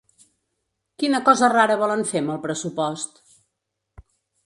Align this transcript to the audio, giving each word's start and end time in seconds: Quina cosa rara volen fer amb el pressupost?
Quina 1.03 1.19
cosa 1.27 1.51
rara 1.55 1.77
volen 1.83 2.03
fer 2.15 2.25
amb 2.25 2.35
el 2.37 2.43
pressupost? 2.49 3.25